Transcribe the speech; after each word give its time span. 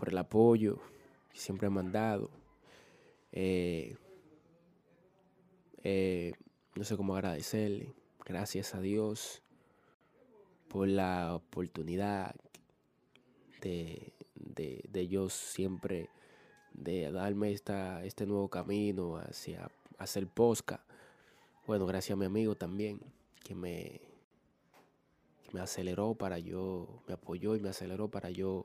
Por 0.00 0.08
el 0.08 0.16
apoyo 0.16 0.80
que 1.30 1.38
siempre 1.38 1.66
han 1.66 1.74
mandado. 1.74 2.30
Eh, 3.32 3.98
eh, 5.84 6.32
no 6.74 6.84
sé 6.84 6.96
cómo 6.96 7.14
agradecerle. 7.14 7.92
Gracias 8.24 8.74
a 8.74 8.80
Dios 8.80 9.42
por 10.68 10.88
la 10.88 11.34
oportunidad 11.34 12.34
de, 13.60 14.14
de, 14.36 14.82
de 14.88 15.06
yo 15.06 15.28
siempre 15.28 16.08
de 16.72 17.12
darme 17.12 17.52
esta, 17.52 18.02
este 18.02 18.24
nuevo 18.24 18.48
camino 18.48 19.18
hacia 19.18 19.70
hacer 19.98 20.26
posca. 20.28 20.82
Bueno, 21.66 21.84
gracias 21.84 22.16
a 22.16 22.18
mi 22.18 22.24
amigo 22.24 22.54
también, 22.54 23.00
que 23.44 23.54
me, 23.54 24.00
que 25.42 25.50
me 25.52 25.60
aceleró 25.60 26.14
para 26.14 26.38
yo, 26.38 27.02
me 27.06 27.12
apoyó 27.12 27.54
y 27.54 27.60
me 27.60 27.68
aceleró 27.68 28.08
para 28.08 28.30
yo 28.30 28.64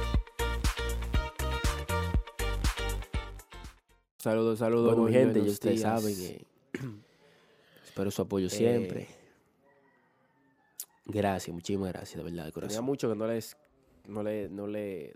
Saludos, 4.21 4.59
saludos, 4.59 4.95
bueno, 4.95 5.11
gente. 5.11 5.39
Y 5.39 5.49
ustedes 5.49 5.81
saben 5.81 6.13
espero 7.83 8.11
su 8.11 8.21
apoyo 8.21 8.51
siempre. 8.51 9.07
Gracias, 11.05 11.51
muchísimas 11.51 11.91
gracias, 11.91 12.17
de 12.17 12.23
verdad, 12.29 12.45
de 12.45 12.51
corazón. 12.51 12.69
Tenía 12.69 12.81
mucho 12.83 13.09
que 13.09 13.15
no 13.15 13.25
les, 13.25 13.57
no 14.07 14.21
le, 14.21 14.47
no 14.47 14.67
le 14.67 15.15